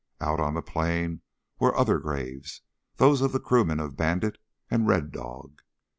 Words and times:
Out 0.19 0.39
on 0.39 0.55
the 0.55 0.63
plain 0.63 1.21
were 1.59 1.77
other 1.77 1.99
graves, 1.99 2.63
those 2.95 3.21
of 3.21 3.33
the 3.33 3.39
crewmen 3.39 3.79
of 3.79 3.95
Bandit 3.95 4.39
and 4.67 4.87
Red 4.87 5.11
Dog. 5.11 5.61